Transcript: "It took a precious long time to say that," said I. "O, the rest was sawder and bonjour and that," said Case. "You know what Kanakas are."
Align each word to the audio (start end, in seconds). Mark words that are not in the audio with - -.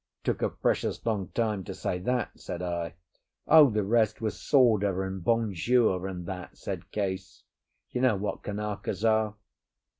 "It 0.17 0.25
took 0.25 0.41
a 0.41 0.49
precious 0.49 1.05
long 1.05 1.27
time 1.27 1.63
to 1.65 1.75
say 1.75 1.99
that," 1.99 2.39
said 2.39 2.63
I. 2.63 2.95
"O, 3.47 3.69
the 3.69 3.83
rest 3.83 4.19
was 4.19 4.41
sawder 4.41 5.03
and 5.03 5.23
bonjour 5.23 6.07
and 6.07 6.25
that," 6.25 6.57
said 6.57 6.89
Case. 6.89 7.43
"You 7.91 8.01
know 8.01 8.15
what 8.15 8.41
Kanakas 8.41 9.05
are." 9.07 9.35